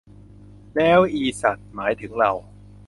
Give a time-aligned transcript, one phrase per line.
[0.75, 2.31] แล้ว 'อีสัตว์' หมายถึงเรา